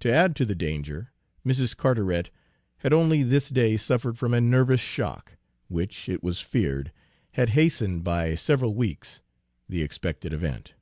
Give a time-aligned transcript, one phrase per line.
[0.00, 1.12] To add to the danger,
[1.42, 1.74] Mrs.
[1.74, 2.28] Carteret
[2.80, 6.92] had only this day suffered from a nervous shock, which, it was feared,
[7.30, 9.22] had hastened by several weeks
[9.66, 10.74] the expected event.